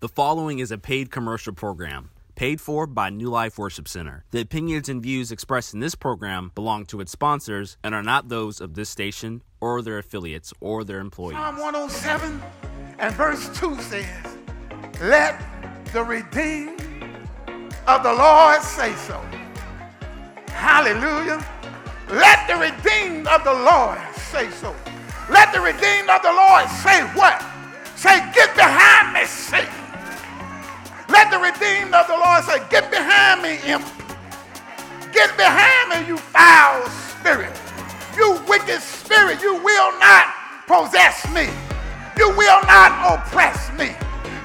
[0.00, 4.24] The following is a paid commercial program, paid for by New Life Worship Center.
[4.30, 8.28] The opinions and views expressed in this program belong to its sponsors and are not
[8.28, 11.36] those of this station or their affiliates or their employees.
[11.36, 12.40] Psalm 107
[13.00, 14.38] and verse 2 says,
[15.02, 15.42] Let
[15.92, 16.80] the redeemed
[17.88, 19.20] of the Lord say so.
[20.46, 21.44] Hallelujah.
[22.08, 24.76] Let the redeemed of the Lord say so.
[25.28, 27.44] Let the redeemed of the Lord say what?
[27.96, 29.87] Say, Get behind me, Satan.
[31.08, 33.86] Let the redeemed of the Lord say, Get behind me, imp.
[35.12, 37.52] Get behind me, you foul spirit.
[38.16, 40.26] You wicked spirit, you will not
[40.66, 41.48] possess me.
[42.18, 43.94] You will not oppress me.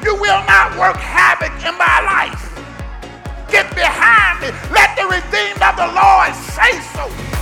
[0.04, 2.50] You will not work havoc in my life.
[3.50, 4.48] Get behind me.
[4.72, 7.33] Let the redeemed of the Lord say so.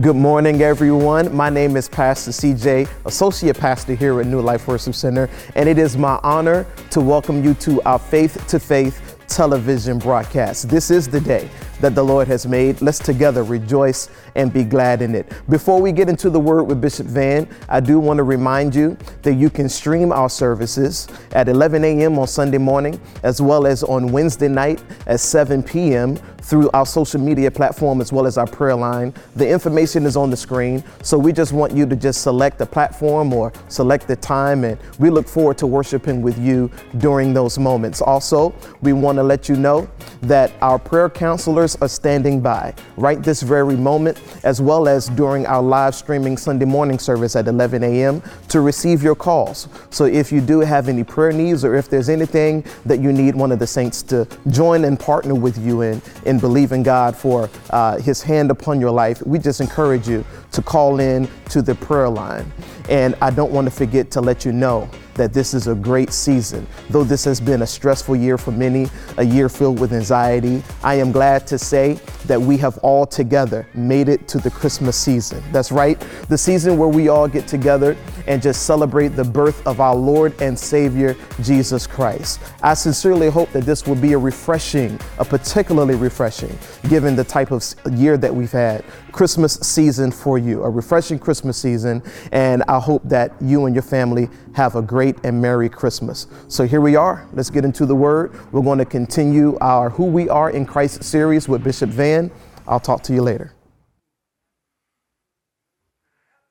[0.00, 1.34] Good morning, everyone.
[1.34, 5.76] My name is Pastor CJ, Associate Pastor here at New Life Worship Center, and it
[5.76, 10.68] is my honor to welcome you to our Faith to Faith television broadcast.
[10.68, 12.80] This is the day that the Lord has made.
[12.82, 15.32] Let's together rejoice and be glad in it.
[15.48, 18.96] Before we get into the word with Bishop Vann, I do want to remind you
[19.22, 22.18] that you can stream our services at 11 a.m.
[22.18, 26.16] on Sunday morning, as well as on Wednesday night at 7 p.m.
[26.16, 29.12] through our social media platform, as well as our prayer line.
[29.36, 32.66] The information is on the screen, so we just want you to just select the
[32.66, 37.58] platform or select the time, and we look forward to worshiping with you during those
[37.58, 38.00] moments.
[38.00, 39.88] Also, we want to let you know
[40.22, 45.46] that our prayer counselors are standing by right this very moment, as well as during
[45.46, 48.22] our live streaming Sunday morning service at 11 a.m.
[48.48, 49.68] to receive your calls.
[49.90, 53.34] So if you do have any prayer needs or if there's anything that you need
[53.34, 57.50] one of the saints to join and partner with you in, in believing God for
[57.70, 61.74] uh, his hand upon your life, we just encourage you to call in to the
[61.74, 62.50] prayer line.
[62.88, 66.12] And I don't want to forget to let you know that this is a great
[66.12, 66.66] season.
[66.90, 68.86] Though this has been a stressful year for many,
[69.18, 73.66] a year filled with anxiety, I am glad to say that we have all together
[73.74, 75.42] made it to the Christmas season.
[75.52, 79.80] That's right, the season where we all get together and just celebrate the birth of
[79.80, 82.40] our Lord and Savior, Jesus Christ.
[82.62, 86.56] I sincerely hope that this will be a refreshing, a particularly refreshing,
[86.88, 88.84] given the type of year that we've had,
[89.18, 92.04] Christmas season for you, a refreshing Christmas season.
[92.30, 96.28] And I hope that you and your family have a great and Merry Christmas.
[96.46, 97.26] So here we are.
[97.32, 98.32] Let's get into the word.
[98.52, 102.30] We're going to continue our Who We Are in Christ series with Bishop Vann.
[102.68, 103.52] I'll talk to you later.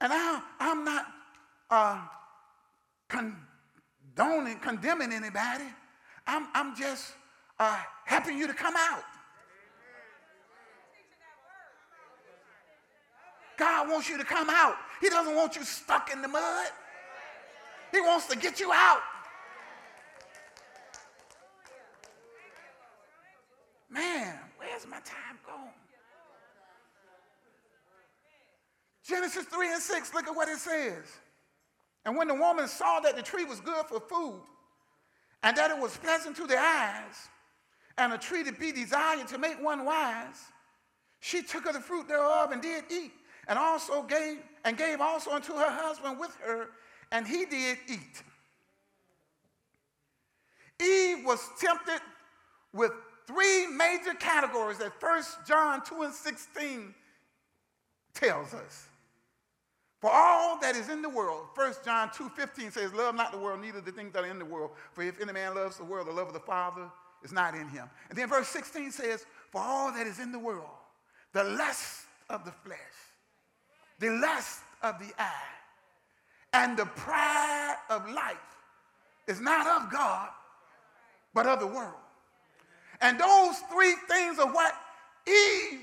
[0.01, 1.05] And I, I'm not
[1.69, 2.01] uh,
[3.07, 5.63] condoning, condemning anybody.
[6.27, 7.13] I'm, I'm just
[7.59, 9.03] uh, helping you to come out.
[13.57, 14.75] God wants you to come out.
[15.01, 16.67] He doesn't want you stuck in the mud.
[17.91, 19.01] He wants to get you out.
[23.89, 25.71] Man, where's my time going?
[29.07, 31.05] Genesis 3 and 6, look at what it says.
[32.05, 34.41] And when the woman saw that the tree was good for food,
[35.43, 37.29] and that it was pleasant to the eyes,
[37.97, 40.43] and a tree to be desired to make one wise,
[41.21, 43.13] she took of the fruit thereof and did eat,
[43.47, 46.69] and also gave, and gave also unto her husband with her,
[47.11, 48.23] and he did eat.
[50.81, 52.01] Eve was tempted
[52.73, 52.91] with
[53.25, 56.93] three major categories that 1 John 2 and 16
[58.13, 58.87] tells us.
[59.99, 63.37] For all that is in the world, 1 John 2 15 says, Love not the
[63.37, 64.71] world, neither the things that are in the world.
[64.93, 66.89] For if any man loves the world, the love of the Father
[67.23, 67.89] is not in him.
[68.09, 70.69] And then verse 16 says, For all that is in the world,
[71.33, 72.77] the lust of the flesh,
[73.99, 75.31] the lust of the eye,
[76.53, 78.37] and the pride of life
[79.27, 80.29] is not of God,
[81.33, 81.93] but of the world.
[83.01, 84.73] And those three things are what
[85.27, 85.81] Eve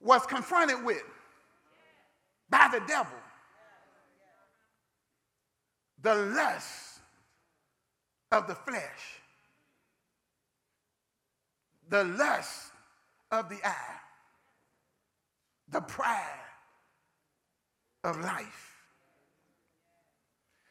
[0.00, 1.02] was confronted with
[2.48, 3.18] by the devil.
[6.02, 7.00] The lust
[8.30, 9.20] of the flesh,
[11.88, 12.72] the lust
[13.30, 14.00] of the eye,
[15.70, 16.43] the pride
[18.04, 18.84] of life.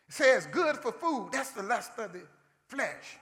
[0.08, 2.22] It says good for food, that's the lust of the
[2.68, 3.18] flesh.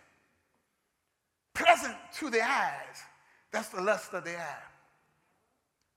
[1.54, 3.04] Pleasant to the eyes,
[3.52, 4.64] that's the lust of the eye.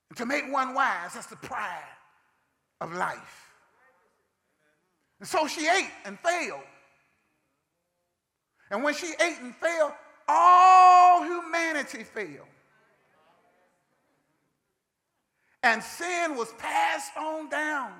[0.08, 1.82] And to make one wise, that's the pride
[2.80, 3.50] of life.
[5.20, 6.60] And so she ate and failed.
[8.70, 9.92] And when she ate and failed,
[10.28, 12.48] all humanity failed.
[15.64, 17.90] And sin was passed on down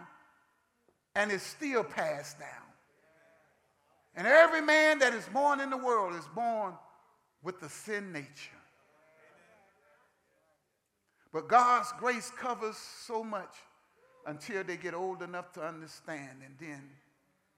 [1.15, 2.49] and is still passed down.
[4.15, 6.75] And every man that is born in the world is born
[7.43, 8.61] with the sin nature.
[11.33, 13.57] But God's grace covers so much
[14.27, 16.43] until they get old enough to understand.
[16.45, 16.83] And then,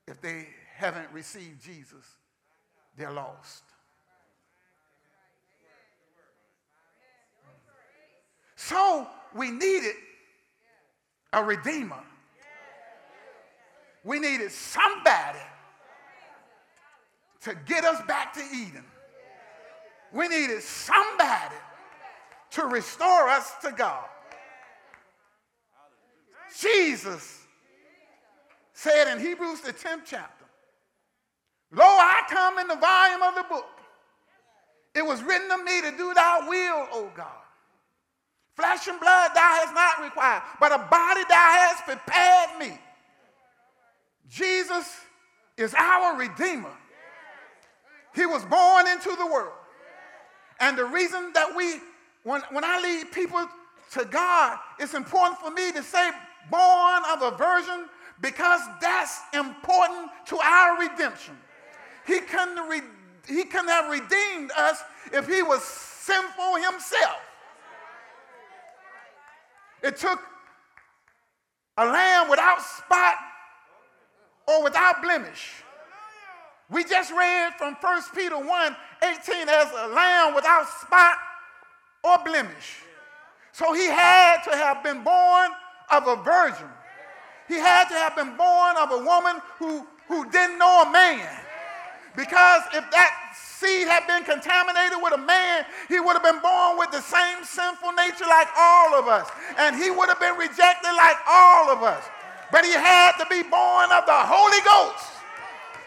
[0.07, 2.05] if they haven't received Jesus,
[2.97, 3.65] they're lost.
[8.57, 9.95] So, we needed
[11.33, 12.03] a redeemer.
[14.03, 15.39] We needed somebody
[17.43, 18.85] to get us back to Eden.
[20.13, 21.57] We needed somebody
[22.53, 24.05] to restore us to God.
[26.59, 27.43] Jesus
[28.73, 30.45] said in Hebrews, the 10th chapter,
[31.73, 33.69] Lo, I come in the volume of the book.
[34.95, 37.46] It was written of me to do thy will, O God.
[38.57, 42.79] Flesh and blood thou hast not required, but a body thou hast prepared me.
[44.31, 44.97] Jesus
[45.57, 46.73] is our Redeemer.
[48.15, 49.53] He was born into the world.
[50.59, 51.81] And the reason that we,
[52.23, 53.47] when, when I lead people
[53.93, 56.11] to God, it's important for me to say
[56.51, 57.87] born of a virgin
[58.23, 61.37] because that's important to our redemption.
[62.07, 62.81] He couldn't, re-
[63.29, 64.83] he couldn't have redeemed us
[65.13, 67.21] if he was sinful himself.
[69.87, 70.19] It took
[71.77, 73.15] a lamb without spot
[74.49, 75.63] or without blemish.
[76.69, 81.19] We just read from 1 Peter 1 18 as a lamb without spot
[82.03, 82.81] or blemish.
[83.53, 85.51] So he had to have been born
[85.93, 86.69] of a virgin.
[87.47, 91.29] He had to have been born of a woman who, who didn't know a man.
[92.17, 96.79] Because if that seed had been contaminated with a man, he would have been born
[96.79, 99.29] with the same sinful nature like all of us.
[99.59, 102.03] And he would have been rejected like all of us.
[102.51, 105.13] But he had to be born of the Holy Ghost.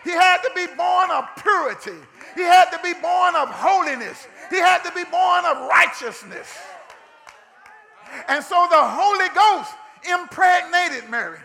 [0.03, 1.97] He had to be born of purity.
[2.35, 4.27] He had to be born of holiness.
[4.49, 6.47] He had to be born of righteousness.
[8.27, 9.73] And so the Holy Ghost
[10.09, 11.39] impregnated Mary.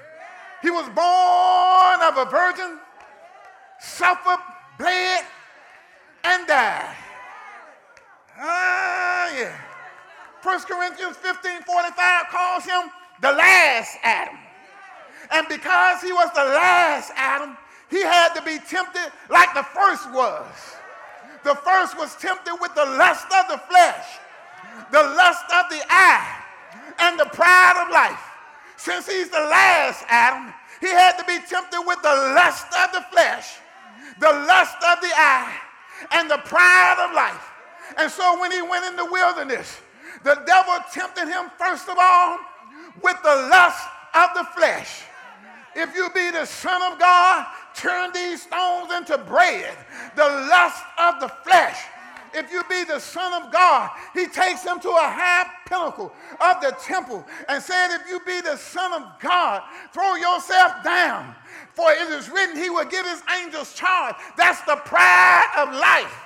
[0.62, 2.78] He was born of a virgin,
[3.80, 4.40] suffered,
[4.78, 5.24] bled,
[6.24, 6.96] and died.
[8.38, 9.56] Ah, yeah.
[10.42, 12.90] 1 Corinthians 15 45 calls him
[13.22, 14.36] the last Adam.
[15.30, 17.56] And because he was the last Adam,
[17.90, 20.46] he had to be tempted like the first was.
[21.44, 24.06] The first was tempted with the lust of the flesh,
[24.90, 26.42] the lust of the eye,
[26.98, 28.20] and the pride of life.
[28.76, 33.02] Since he's the last Adam, he had to be tempted with the lust of the
[33.12, 33.58] flesh,
[34.20, 35.54] the lust of the eye,
[36.12, 37.50] and the pride of life.
[37.98, 39.80] And so when he went in the wilderness,
[40.22, 42.38] the devil tempted him first of all
[43.02, 45.02] with the lust of the flesh.
[45.76, 49.76] If you be the Son of God, turn these stones into bread.
[50.14, 51.76] The lust of the flesh.
[52.34, 56.60] If you be the Son of God, he takes him to a high pinnacle of
[56.60, 61.34] the temple and said, If you be the Son of God, throw yourself down.
[61.74, 64.16] For it is written, He will give His angels charge.
[64.36, 66.24] That's the pride of life.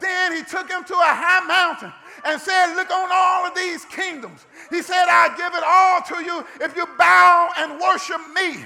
[0.00, 1.92] Then he took him to a high mountain
[2.24, 4.46] and said, Look on all of these kingdoms.
[4.70, 8.64] He said, I give it all to you if you bow and worship me.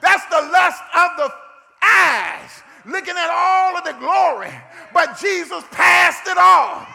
[0.00, 1.32] That's the lust of the
[1.82, 4.52] eyes, looking at all of the glory.
[4.92, 6.86] But Jesus passed it all.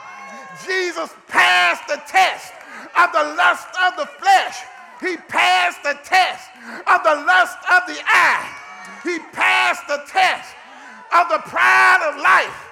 [0.65, 2.53] Jesus passed the test
[2.97, 4.57] of the lust of the flesh.
[4.99, 6.49] He passed the test
[6.87, 8.49] of the lust of the eye.
[9.03, 10.55] He passed the test
[11.13, 12.67] of the pride of life.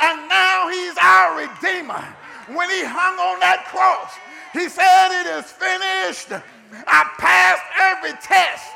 [0.00, 2.04] And now he's our Redeemer.
[2.52, 4.12] When he hung on that cross,
[4.52, 6.32] he said, It is finished.
[6.86, 8.66] I passed every test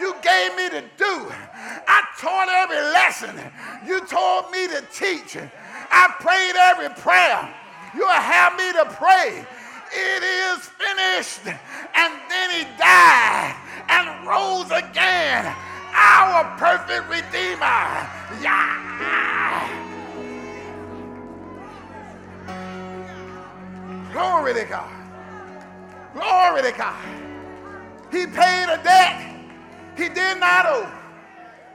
[0.00, 1.32] you gave me to do.
[1.94, 3.36] I taught every lesson
[3.86, 5.36] you told me to teach.
[5.36, 7.54] I prayed every prayer
[7.94, 9.44] you have me to pray.
[9.92, 11.44] It is finished.
[11.94, 13.54] And then he died
[13.90, 15.54] and rose again.
[15.94, 18.08] Our perfect Redeemer.
[18.40, 19.68] Yeah.
[24.12, 24.90] Glory to God.
[26.14, 27.04] Glory to God.
[28.10, 29.32] He paid a debt
[29.96, 31.01] he did not owe.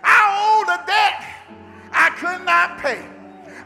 [0.08, 1.38] I owed a debt
[1.92, 3.04] I could not pay.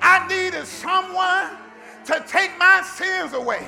[0.02, 1.58] I needed someone
[2.06, 3.68] to take my sins away.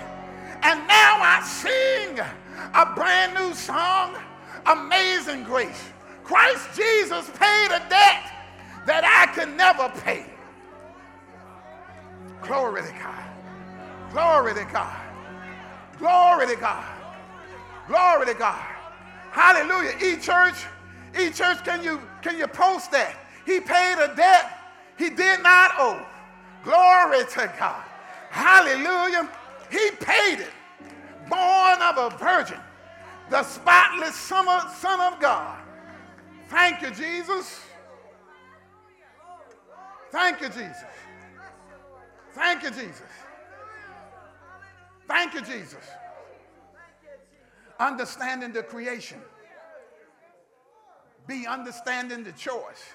[0.63, 2.19] And now I sing
[2.73, 4.15] a brand new song,
[4.65, 5.89] Amazing Grace.
[6.23, 8.31] Christ Jesus paid a debt
[8.85, 10.25] that I could never pay.
[12.41, 13.23] Glory to God.
[14.11, 15.01] Glory to God.
[15.99, 16.85] Glory to God.
[17.87, 18.65] Glory to God.
[19.31, 19.93] Hallelujah.
[20.01, 20.55] E church,
[21.19, 23.15] E church, can you can you post that?
[23.45, 24.63] He paid a debt
[24.97, 26.05] he did not owe.
[26.63, 27.83] Glory to God.
[28.29, 29.29] Hallelujah.
[29.69, 30.51] He paid it.
[31.29, 32.59] Born of a virgin,
[33.29, 35.57] the spotless son of, God.
[36.49, 37.61] Thank you, Jesus.
[40.11, 40.83] Thank you, Jesus.
[42.33, 43.01] Thank you, Jesus.
[45.07, 45.85] Thank you, Jesus.
[47.79, 49.19] Understanding the creation.
[51.27, 52.93] Be understanding the choice.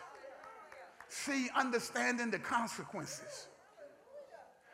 [1.08, 3.48] See, understanding the consequences.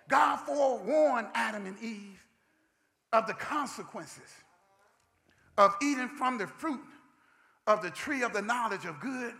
[0.08, 2.20] God forewarned Adam and Eve
[3.12, 4.30] of the consequences
[5.56, 6.80] of eating from the fruit
[7.66, 9.34] of the tree of the knowledge of good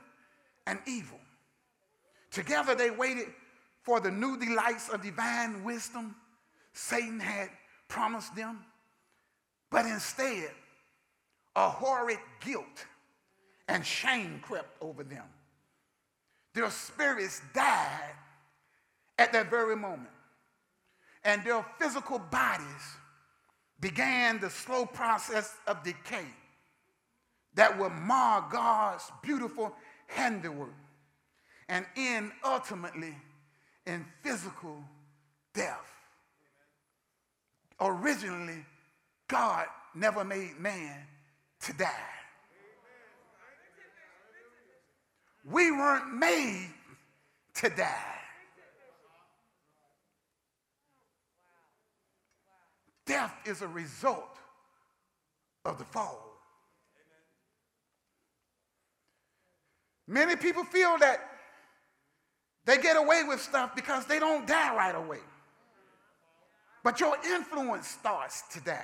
[0.67, 1.19] and evil.
[2.31, 3.27] Together they waited
[3.83, 6.15] for the new delights of divine wisdom
[6.75, 7.51] Satan had
[7.89, 8.65] promised them,
[9.71, 10.51] but instead,
[11.55, 12.85] a horrid guilt
[13.69, 15.25] and shame crept over them.
[16.55, 18.15] Their spirits died
[19.19, 20.11] at that very moment,
[21.25, 22.67] and their physical bodies
[23.81, 26.27] began the slow process of decay
[27.55, 29.75] that will mar God's beautiful
[30.07, 30.75] handiwork
[31.69, 33.15] and end ultimately
[33.87, 34.77] in physical
[35.55, 35.91] death.
[37.81, 38.65] Originally,
[39.29, 41.07] God never made man
[41.63, 41.91] to die.
[45.51, 46.71] We weren't made
[47.57, 48.15] to die.
[53.07, 54.39] Death is a result
[55.65, 56.35] of the fall.
[60.07, 61.21] Many people feel that
[62.65, 65.21] they get away with stuff because they don't die right away.
[66.83, 68.83] But your influence starts to die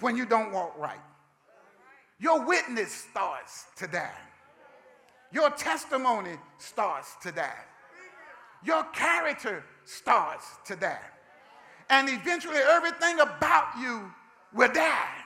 [0.00, 1.00] when you don't walk right.
[2.18, 4.10] Your witness starts to die.
[5.34, 7.34] Your testimony starts to.
[8.64, 10.98] Your character starts to.
[11.90, 14.12] And eventually, everything about you
[14.54, 15.24] will die.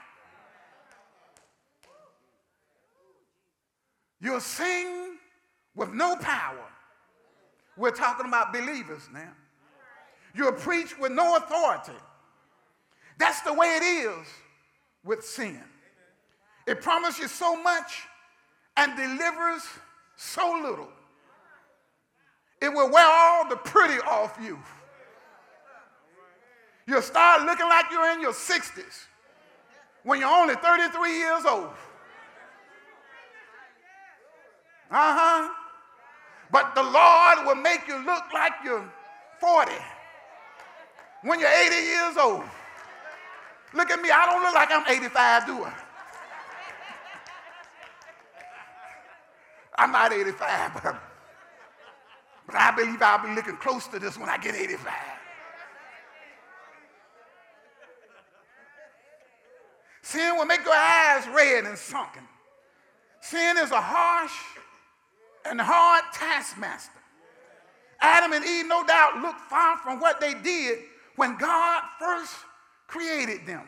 [4.21, 5.19] You'll sing
[5.77, 6.65] with no power.
[7.77, 9.33] We're talking about believers now.
[10.35, 11.99] You'll preach with no authority.
[13.19, 14.27] That's the way it is
[15.05, 15.62] with sin.
[16.67, 18.03] It promises so much
[18.77, 19.62] and delivers
[20.18, 20.88] so little.
[22.60, 24.58] It will wear all the pretty off you.
[26.87, 29.06] You'll start looking like you're in your 60s
[30.02, 31.70] when you're only 33 years old.
[34.90, 35.54] Uh huh.
[36.50, 38.90] But the Lord will make you look like you're
[39.38, 39.72] 40
[41.22, 42.44] when you're 80 years old.
[43.72, 45.88] Look at me, I don't look like I'm 85, do I?
[49.78, 50.82] I'm not 85, but,
[52.47, 54.92] but I believe I'll be looking close to this when I get 85.
[60.02, 62.23] Sin will make your eyes red and sunken.
[63.20, 64.32] Sin is a harsh
[65.44, 66.92] and hard taskmaster.
[68.00, 70.78] Adam and Eve, no doubt, looked far from what they did
[71.16, 72.35] when God first
[72.87, 73.66] created them.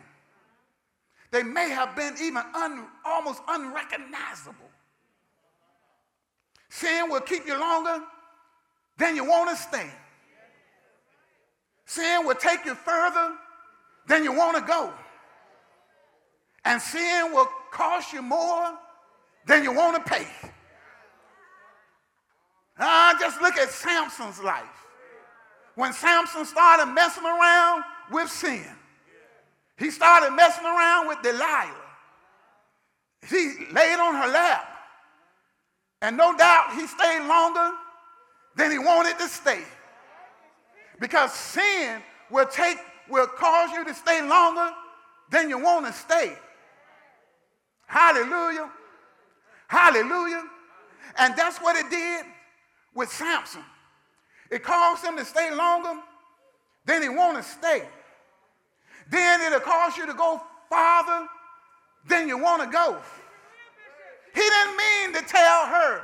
[1.31, 4.70] They may have been even un, almost unrecognizable.
[6.71, 8.03] Sin will keep you longer
[8.97, 9.91] than you want to stay.
[11.85, 13.33] Sin will take you further
[14.07, 14.93] than you want to go.
[16.65, 18.73] And sin will cost you more
[19.47, 20.27] than you want to pay.
[22.79, 24.65] Uh, just look at Samson's life.
[25.75, 28.65] When Samson started messing around with sin,
[29.77, 31.75] he started messing around with Delilah.
[33.29, 34.70] He laid on her lap.
[36.03, 37.73] And no doubt he stayed longer
[38.57, 39.63] than he wanted to stay.
[40.99, 42.79] Because sin will take,
[43.09, 44.71] will cause you to stay longer
[45.31, 46.37] than you want to stay.
[47.87, 48.71] Hallelujah.
[49.69, 50.45] Hallelujah.
[51.19, 52.25] And that's what it did
[52.95, 53.65] with Samson.
[54.51, 56.01] It caused him to stay longer
[56.85, 57.83] than he wanted to stay.
[59.11, 61.27] Then it'll cause you to go farther
[62.09, 62.99] than you want to go.
[64.35, 66.03] He didn't mean to tell her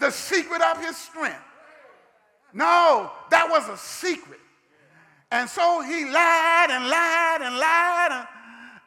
[0.00, 1.42] the secret of his strength.
[2.52, 4.40] No, that was a secret.
[5.30, 8.26] And so he lied and lied and lied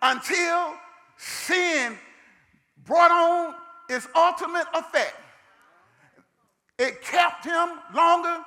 [0.01, 0.74] until
[1.17, 1.98] sin
[2.86, 3.53] brought on
[3.89, 5.15] its ultimate effect.
[6.79, 8.43] It kept him longer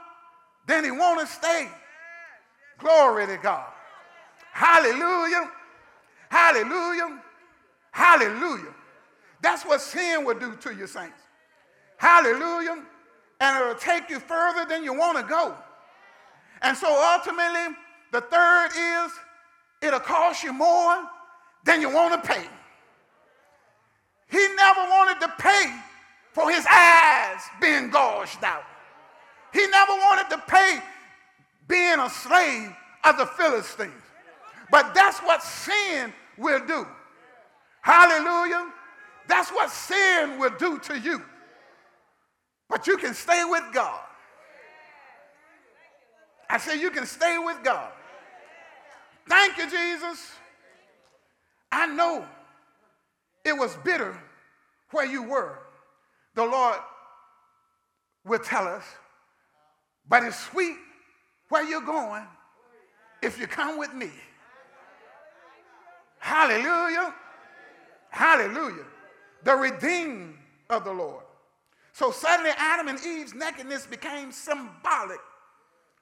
[0.66, 1.68] than he wanted to stay.
[2.78, 3.72] Glory to God.
[4.52, 5.50] Hallelujah.
[6.30, 7.22] Hallelujah.
[7.92, 8.74] Hallelujah.
[9.44, 11.20] That's what sin will do to you, saints.
[11.98, 12.82] Hallelujah.
[13.42, 15.54] And it'll take you further than you want to go.
[16.62, 17.76] And so ultimately,
[18.10, 19.12] the third is
[19.82, 20.96] it'll cost you more
[21.62, 22.42] than you want to pay.
[24.30, 25.74] He never wanted to pay
[26.32, 28.64] for his eyes being gouged out.
[29.52, 30.78] He never wanted to pay
[31.68, 32.74] being a slave
[33.04, 33.92] of the Philistines.
[34.70, 36.86] But that's what sin will do.
[37.82, 38.72] Hallelujah.
[39.26, 41.22] That's what sin will do to you.
[42.68, 44.00] But you can stay with God.
[46.48, 47.90] I say you can stay with God.
[49.28, 50.32] Thank you, Jesus.
[51.72, 52.24] I know
[53.44, 54.16] it was bitter
[54.90, 55.58] where you were.
[56.34, 56.78] The Lord
[58.24, 58.84] will tell us,
[60.08, 60.76] but it's sweet
[61.48, 62.24] where you're going
[63.22, 64.10] if you come with me.
[66.18, 67.14] Hallelujah.
[68.10, 68.84] Hallelujah.
[69.44, 70.36] The redeemed
[70.70, 71.24] of the Lord.
[71.92, 75.20] So suddenly Adam and Eve's nakedness became symbolic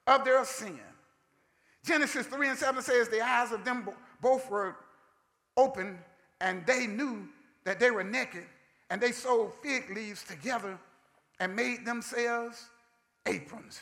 [0.06, 0.80] of their sin.
[1.84, 3.88] Genesis 3 and 7 says, The eyes of them
[4.20, 4.76] both were
[5.56, 5.98] opened,
[6.40, 7.28] and they knew
[7.64, 8.44] that they were naked,
[8.90, 10.78] and they sewed fig leaves together
[11.40, 12.66] and made themselves
[13.26, 13.80] aprons.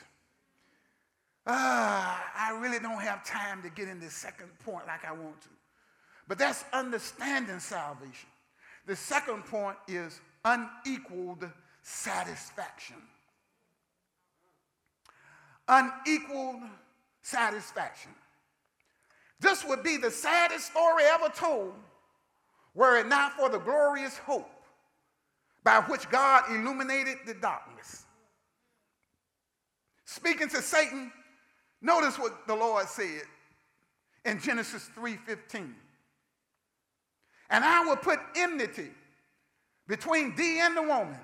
[1.47, 5.41] Ah, I really don't have time to get in this second point like I want
[5.43, 5.49] to.
[6.29, 8.29] But that's understanding salvation.
[8.87, 11.49] The second point is unequaled
[11.83, 12.97] satisfaction.
[15.69, 16.63] Unequaled
[17.23, 18.13] satisfaction.
[19.41, 21.75] This would be the saddest story ever told
[22.75, 24.51] were it not for the glorious hope
[25.65, 28.05] by which God illuminated the darkness.
[30.05, 31.13] Speaking to Satan,
[31.81, 33.23] notice what the Lord said
[34.25, 35.75] in Genesis 3:15.
[37.51, 38.91] And I will put enmity
[39.89, 41.19] between thee and the woman,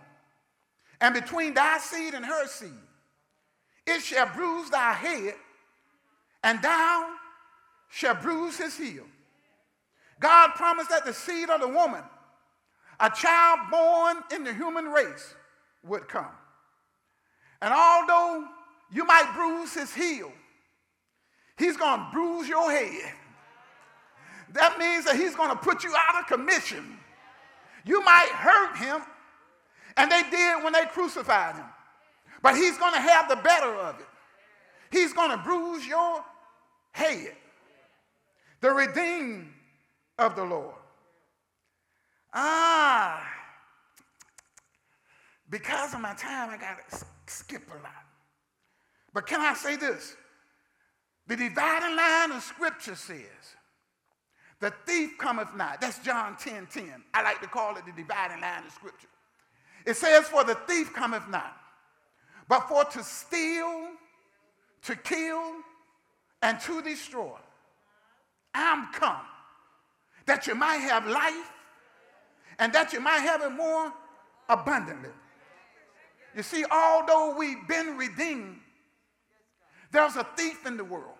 [1.00, 2.70] and between thy seed and her seed.
[3.86, 5.34] It shall bruise thy head,
[6.42, 7.10] and thou
[7.88, 9.04] shall bruise his heel.
[10.18, 12.02] God promised that the seed of the woman,
[12.98, 15.34] a child born in the human race,
[15.84, 16.26] would come.
[17.62, 18.46] And although
[18.90, 20.32] you might bruise his heel,
[21.56, 23.12] he's going to bruise your head.
[24.52, 26.98] That means that he's going to put you out of commission.
[27.84, 29.02] You might hurt him,
[29.96, 31.64] and they did when they crucified him.
[32.42, 34.06] But he's going to have the better of it.
[34.90, 36.24] He's going to bruise your
[36.92, 37.34] head.
[38.60, 39.48] The redeemed
[40.18, 40.74] of the Lord.
[42.32, 43.26] Ah,
[45.48, 47.92] because of my time, I got to skip a lot.
[49.12, 50.16] But can I say this?
[51.26, 53.55] The dividing line of Scripture says,
[54.60, 55.80] the thief cometh not.
[55.80, 57.04] That's John 10 10.
[57.14, 59.08] I like to call it the dividing line of Scripture.
[59.84, 61.56] It says, For the thief cometh not,
[62.48, 63.90] but for to steal,
[64.82, 65.52] to kill,
[66.42, 67.36] and to destroy.
[68.54, 69.26] I'm come
[70.26, 71.52] that you might have life
[72.58, 73.92] and that you might have it more
[74.48, 75.10] abundantly.
[76.34, 78.58] You see, although we've been redeemed,
[79.92, 81.14] there's a thief in the world.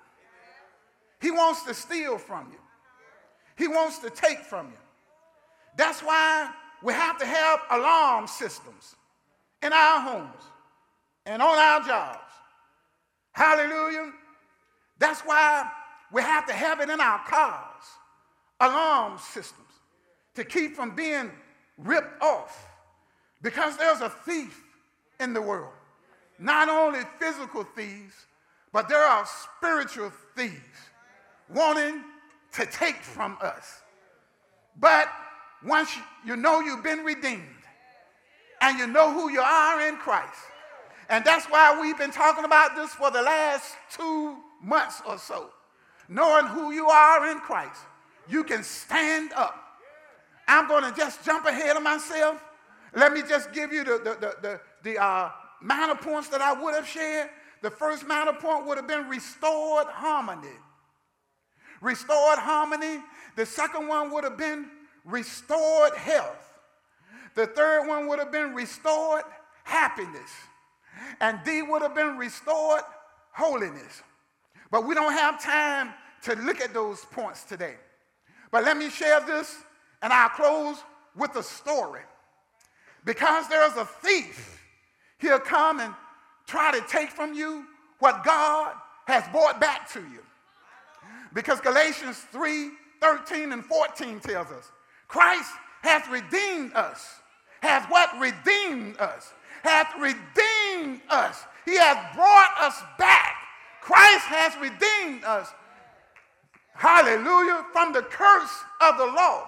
[1.21, 2.59] He wants to steal from you,
[3.57, 4.79] he wants to take from you.
[5.77, 6.51] That's why
[6.83, 8.97] we have to have alarm systems
[9.63, 10.43] in our homes
[11.25, 12.33] and on our jobs.
[13.33, 14.13] Hallelujah.
[14.99, 15.71] That's why
[16.13, 17.85] we have to have it in our cars,
[18.61, 19.67] alarm systems,
[20.35, 21.31] to keep from being
[21.79, 22.67] ripped off.
[23.43, 24.63] Because there's a thief
[25.21, 25.73] in the world.
[26.39, 28.15] Not only physical thieves,
[28.73, 30.55] but there are spiritual thieves
[31.53, 32.03] wanting
[32.55, 33.83] to take from us.
[34.79, 35.09] But
[35.65, 35.91] once
[36.25, 37.43] you know you've been redeemed
[38.61, 40.39] and you know who you are in Christ,
[41.09, 45.51] and that's why we've been talking about this for the last two months or so.
[46.09, 47.81] Knowing who you are in Christ,
[48.29, 49.57] you can stand up.
[50.49, 52.43] I'm going to just jump ahead of myself.
[52.95, 55.31] Let me just give you the, the, the, the, the uh,
[55.61, 57.31] minor points that I would have shared.
[57.63, 60.49] The first minor point would have been restored harmony.
[61.81, 63.03] Restored harmony.
[63.37, 64.67] The second one would have been
[65.05, 66.53] restored health.
[67.35, 69.23] The third one would have been restored
[69.65, 70.31] happiness.
[71.21, 72.83] And D would have been restored
[73.33, 74.03] holiness.
[74.71, 77.75] But we don't have time to look at those points today.
[78.51, 79.57] But let me share this,
[80.03, 80.79] and I'll close
[81.15, 82.01] with a story.
[83.05, 84.61] Because there's a thief,
[85.19, 85.95] he'll come and
[86.47, 87.65] try to take from you
[87.99, 88.75] what God
[89.07, 90.26] has brought back to you.
[91.37, 94.73] Because Galatians 3 13 and 14 tells us
[95.07, 97.21] Christ hath redeemed us.
[97.61, 98.09] Hath what?
[98.19, 99.35] Redeemed us.
[99.63, 101.45] Hath redeemed us.
[101.67, 103.35] He hath brought us back.
[103.83, 105.49] Christ has redeemed us.
[106.73, 107.67] Hallelujah.
[107.71, 109.47] From the curse of the law,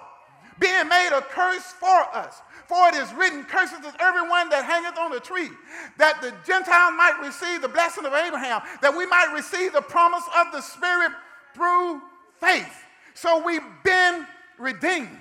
[0.59, 2.39] being made a curse for us.
[2.67, 5.49] For it is written, Curses is everyone that hangeth on the tree,
[5.97, 10.23] that the Gentiles might receive the blessing of Abraham, that we might receive the promise
[10.37, 11.13] of the Spirit
[11.53, 12.01] through
[12.39, 12.83] faith.
[13.13, 14.25] So we've been
[14.57, 15.17] redeemed.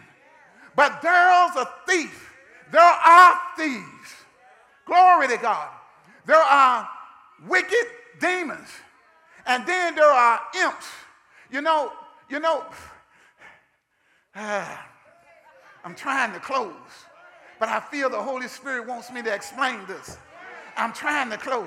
[0.77, 2.33] But there's a thief.
[2.71, 4.15] There are thieves.
[4.87, 5.71] Glory to God.
[6.27, 6.89] There are
[7.49, 7.87] wicked
[8.21, 8.69] demons.
[9.47, 10.87] And then there are imps.
[11.51, 11.93] You know,
[12.29, 12.65] you know,
[14.35, 14.77] uh,
[15.85, 16.75] I'm trying to close
[17.59, 20.19] but I feel the Holy Spirit wants me to explain this.
[20.77, 21.67] I'm trying to close.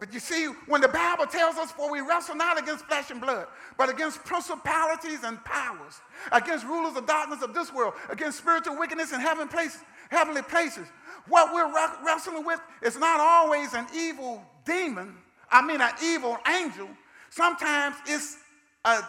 [0.00, 3.20] But you see, when the Bible tells us, for we wrestle not against flesh and
[3.20, 8.78] blood, but against principalities and powers, against rulers of darkness of this world, against spiritual
[8.78, 9.80] wickedness in heaven places,
[10.10, 10.86] heavenly places,
[11.28, 11.72] what we're
[12.04, 15.16] wrestling with is not always an evil demon,
[15.50, 16.88] I mean, an evil angel.
[17.30, 18.36] Sometimes it's
[18.84, 19.00] a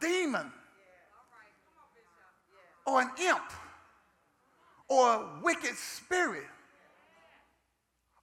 [0.00, 0.52] demon
[2.86, 3.52] or an imp
[4.88, 6.46] or a wicked spirit.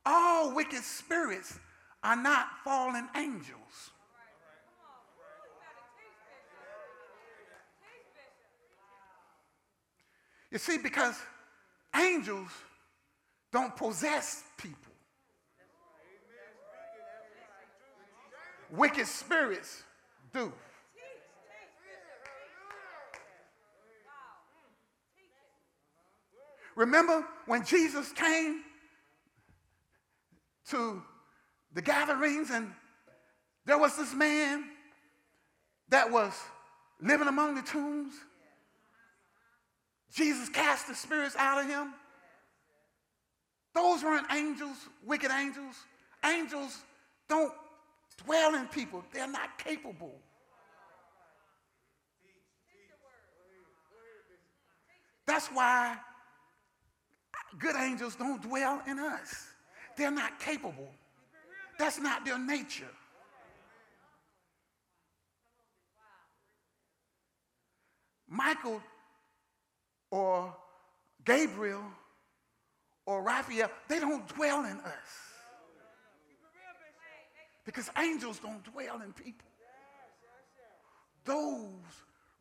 [0.05, 1.59] All wicked spirits
[2.03, 3.91] are not fallen angels.
[10.51, 11.15] You see, because
[11.95, 12.49] angels
[13.51, 14.93] don't possess people.
[18.69, 19.83] Wicked spirits
[20.31, 20.51] do.
[26.75, 28.61] Remember when Jesus came
[30.69, 31.03] to
[31.73, 32.71] the Gadarenes and
[33.65, 34.65] there was this man
[35.89, 36.33] that was
[37.01, 38.13] living among the tombs?
[40.13, 41.93] Jesus cast the spirits out of him.
[43.73, 45.75] Those weren't angels, wicked angels.
[46.23, 46.83] Angels
[47.27, 47.51] don't
[48.23, 50.13] dwell in people, they're not capable.
[55.25, 55.97] That's why
[57.57, 59.47] good angels don't dwell in us.
[59.97, 60.89] They're not capable.
[61.77, 62.89] That's not their nature.
[68.27, 68.81] Michael
[70.09, 70.55] or
[71.23, 71.83] Gabriel
[73.05, 75.11] or Raphael, they don't dwell in us.
[77.65, 79.47] Because angels don't dwell in people.
[81.25, 81.69] Those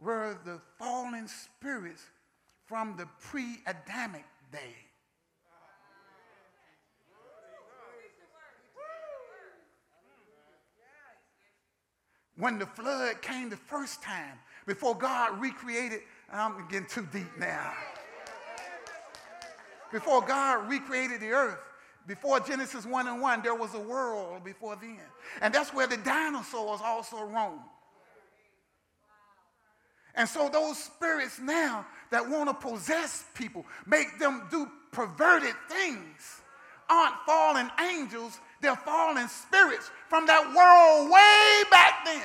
[0.01, 2.03] were the fallen spirits
[2.65, 4.75] from the pre Adamic day.
[12.43, 16.01] When the flood came the first time, before God recreated,
[16.33, 17.73] I'm getting too deep now.
[19.93, 21.61] Before God recreated the earth,
[22.05, 24.99] before Genesis 1 and 1, there was a world before then.
[25.41, 27.61] And that's where the dinosaurs also roamed.
[30.17, 36.41] And so those spirits now that want to possess people, make them do perverted things,
[36.91, 42.23] aren't fallen angels, they're fallen spirits from that world way back then.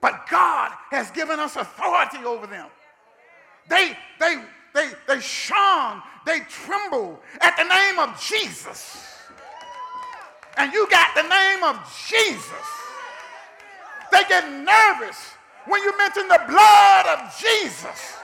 [0.00, 2.66] But God has given us authority over them.
[3.68, 4.42] They, they,
[4.74, 9.06] they, they shun, they tremble at the name of Jesus.
[10.58, 11.76] And you got the name of
[12.08, 12.44] Jesus.
[14.12, 15.16] They get nervous
[15.66, 18.18] when you mention the blood of Jesus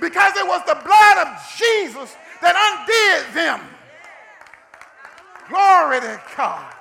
[0.00, 3.60] because it was the blood of Jesus that undid them.
[5.48, 6.74] Glory to God.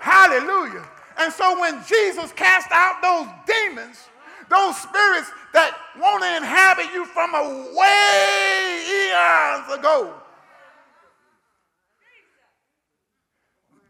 [0.00, 0.86] Hallelujah.
[1.18, 4.08] And so when Jesus cast out those demons,
[4.48, 10.14] those spirits that want to inhabit you from away eons ago,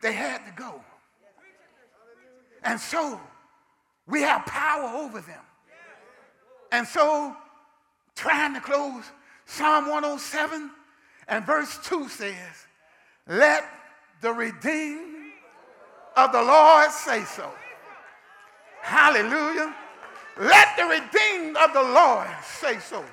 [0.01, 0.81] they had to go.
[2.65, 3.21] And so
[4.07, 5.41] we have power over them.
[6.71, 7.37] And so,
[8.17, 9.05] trying to close,
[9.47, 10.71] Psalm 107
[11.29, 12.35] and verse 2 says,
[13.27, 13.65] Let
[14.21, 15.33] the redeemed
[16.17, 17.51] of the Lord say so.
[18.81, 19.75] Hallelujah.
[20.39, 23.05] Let the redeemed of the Lord say so.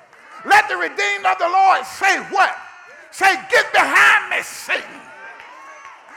[0.45, 2.55] Let the redeemed of the Lord say what?
[3.11, 5.01] Say, Get behind me, Satan.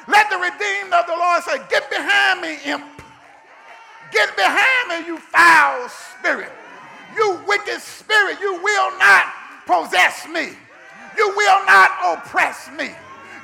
[0.09, 2.85] Let the redeemed of the Lord say, Get behind me, imp.
[4.13, 6.53] Get behind me, you foul spirit.
[7.81, 9.25] Spirit, you will not
[9.67, 10.51] possess me.
[11.17, 12.91] You will not oppress me.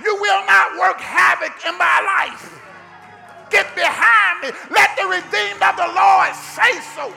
[0.03, 2.61] You will not work havoc in my life.
[3.51, 4.51] Get behind me.
[4.71, 7.15] Let the redeemed of the Lord say so.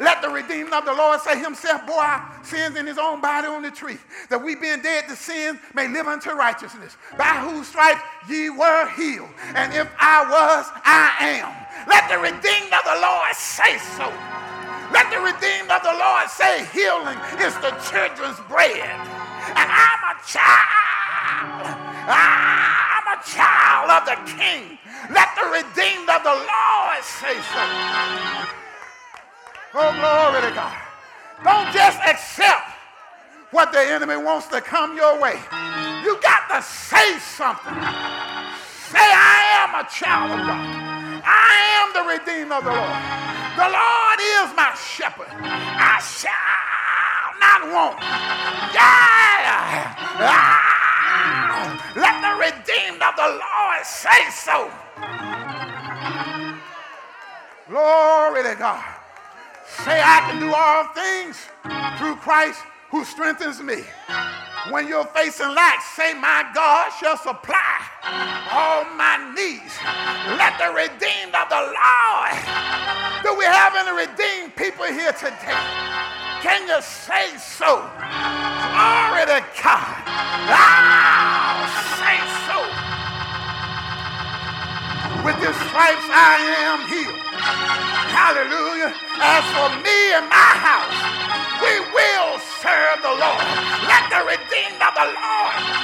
[0.00, 3.62] Let the redeemed of the Lord say himself, bore sins in his own body on
[3.62, 8.00] the tree, that we being dead to sin may live unto righteousness, by whose stripes
[8.28, 9.28] ye were healed.
[9.54, 11.64] And if I was, I am.
[11.86, 14.33] Let the redeemed of the Lord say so.
[14.94, 18.78] Let the redeemed of the Lord say healing is the children's bread.
[19.58, 21.66] And I'm a child.
[22.06, 24.78] I'm a child of the king.
[25.10, 27.62] Let the redeemed of the Lord say so.
[29.74, 30.78] Oh, glory to God.
[31.42, 32.70] Don't just accept
[33.50, 35.40] what the enemy wants to come your way.
[36.04, 37.74] You got to say something.
[38.94, 41.22] Say, I am a child of God.
[41.26, 43.43] I am the redeemed of the Lord.
[43.56, 45.28] The Lord is my shepherd.
[45.30, 48.00] I shall not want.
[48.74, 49.94] Yeah.
[50.18, 51.92] Ah.
[51.94, 54.70] Let the redeemed of the Lord say so.
[57.68, 58.84] Glory to God.
[59.84, 61.36] Say, I can do all things
[61.98, 63.84] through Christ who strengthens me.
[64.70, 67.80] When you're facing lack, say, My God shall supply
[68.50, 69.76] all my needs.
[70.38, 72.36] Let the redeemed of the Lord.
[73.22, 75.60] Do we have any redeemed people here today?
[76.40, 77.76] Can you say so?
[78.00, 79.96] Glory to God.
[80.48, 81.68] Oh,
[82.00, 82.56] say so.
[85.24, 87.20] With his stripes I am healed.
[88.16, 88.94] Hallelujah.
[89.20, 90.13] As for me
[94.36, 95.74] redeemed of the Lord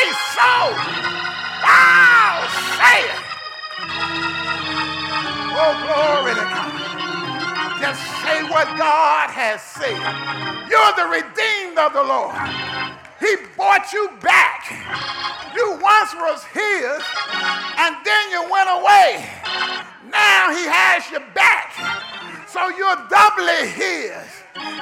[0.00, 0.52] say so.
[1.66, 2.36] Oh,
[2.78, 3.20] say it.
[5.40, 6.72] Oh, glory to God.
[7.80, 10.00] Just say what God has said.
[10.70, 12.36] You're the redeemed of the Lord.
[13.20, 14.72] He bought you back.
[15.54, 17.02] You once was his,
[17.78, 19.26] and then you went away.
[20.10, 22.09] Now he has you back.
[22.52, 24.26] So you're doubly his.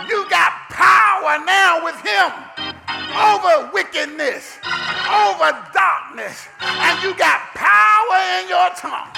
[0.08, 2.32] You got power now with him
[3.12, 4.56] over wickedness,
[5.04, 9.12] over darkness, and you got power in your tongue.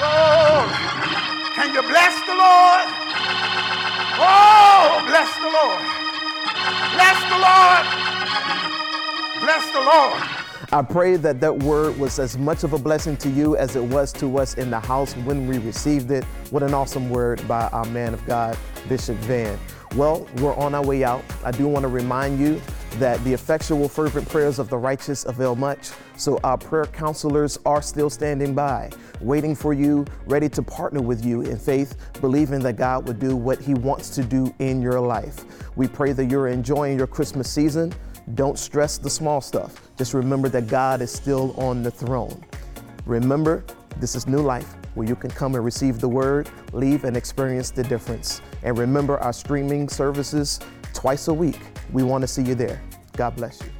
[0.00, 0.72] Glory.
[1.52, 2.88] Can you bless the Lord?
[4.16, 5.84] Oh, bless the Lord.
[6.96, 7.84] Bless the Lord.
[9.44, 10.45] Bless the Lord.
[10.72, 13.84] I pray that that word was as much of a blessing to you as it
[13.84, 16.24] was to us in the house when we received it.
[16.50, 19.56] What an awesome word by our man of God, Bishop Vann.
[19.94, 21.22] Well, we're on our way out.
[21.44, 22.60] I do want to remind you
[22.98, 25.90] that the effectual, fervent prayers of the righteous avail much.
[26.16, 31.24] So our prayer counselors are still standing by, waiting for you, ready to partner with
[31.24, 34.98] you in faith, believing that God will do what He wants to do in your
[34.98, 35.44] life.
[35.76, 37.94] We pray that you're enjoying your Christmas season.
[38.34, 39.88] Don't stress the small stuff.
[39.96, 42.44] Just remember that God is still on the throne.
[43.04, 43.64] Remember,
[44.00, 47.70] this is new life where you can come and receive the word, leave and experience
[47.70, 48.40] the difference.
[48.62, 50.58] And remember our streaming services
[50.92, 51.60] twice a week.
[51.92, 52.82] We want to see you there.
[53.12, 53.75] God bless you.